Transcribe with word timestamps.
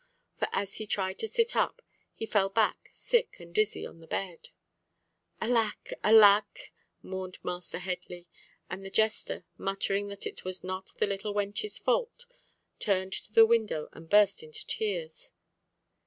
For 0.39 0.47
as 0.51 0.77
he 0.77 0.87
tried 0.87 1.19
to 1.19 1.27
sit 1.27 1.55
up, 1.55 1.79
he 2.15 2.25
fell 2.25 2.49
back 2.49 2.89
sick 2.91 3.35
and 3.39 3.53
dizzy 3.53 3.85
on 3.85 3.99
the 3.99 4.07
bed. 4.07 4.49
"Alack! 5.39 5.93
alack!" 6.03 6.71
mourned 7.03 7.37
Master 7.43 7.77
Headley; 7.77 8.25
and 8.67 8.83
the 8.83 8.89
jester, 8.89 9.45
muttering 9.59 10.07
that 10.07 10.25
it 10.25 10.43
was 10.43 10.63
not 10.63 10.87
the 10.97 11.05
little 11.05 11.35
wench's 11.35 11.77
fault, 11.77 12.25
turned 12.79 13.13
to 13.13 13.31
the 13.31 13.45
window, 13.45 13.89
and 13.93 14.09
burst 14.09 14.41
into 14.41 14.65
tears. 14.65 15.33